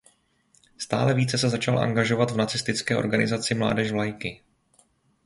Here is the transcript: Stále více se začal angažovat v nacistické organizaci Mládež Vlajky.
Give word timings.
Stále 0.77 1.13
více 1.13 1.37
se 1.37 1.49
začal 1.49 1.79
angažovat 1.79 2.31
v 2.31 2.37
nacistické 2.37 2.97
organizaci 2.97 3.53
Mládež 3.55 3.91
Vlajky. 3.91 4.41